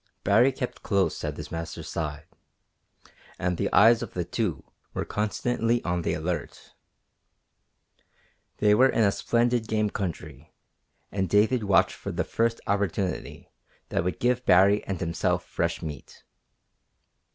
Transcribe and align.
Baree 0.23 0.51
kept 0.51 0.81
close 0.81 1.23
at 1.23 1.37
his 1.37 1.51
master's 1.51 1.87
side, 1.87 2.25
and 3.37 3.55
the 3.57 3.71
eyes 3.71 4.01
of 4.01 4.15
the 4.15 4.25
two 4.25 4.63
were 4.95 5.05
constantly 5.05 5.79
on 5.83 6.01
the 6.01 6.15
alert. 6.15 6.73
They 8.57 8.73
were 8.73 8.89
in 8.89 9.03
a 9.03 9.11
splendid 9.11 9.67
game 9.67 9.91
country, 9.91 10.55
and 11.11 11.29
David 11.29 11.65
watched 11.65 11.93
for 11.97 12.11
the 12.11 12.23
first 12.23 12.59
opportunity 12.65 13.51
that 13.89 14.03
would 14.03 14.19
give 14.19 14.43
Baree 14.43 14.81
and 14.87 14.99
himself 14.99 15.45
fresh 15.45 15.83
meat. 15.83 16.23